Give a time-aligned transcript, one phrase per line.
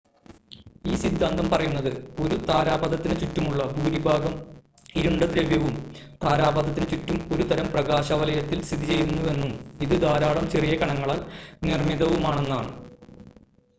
[0.85, 1.89] ഈ സിദ്ധാന്തം പറയുന്നത്
[2.19, 4.33] ഒരു താരാപഥത്തിന് ചുറ്റുമുള്ള ഭൂരിഭാഗം
[4.95, 5.75] ഇരുണ്ട ദ്രവ്യവും
[6.23, 9.53] താരാപഥത്തിന് ചുറ്റും ഒരുതരം പ്രകാശവലയത്തിൽ സ്ഥിതി ചെയ്യുന്നുവെന്നും
[9.81, 11.21] ഇത് ധാരാളം ചെറിയ കണങ്ങളാൽ
[11.63, 12.71] നിർമ്മിതവുമാണെന്നാണ്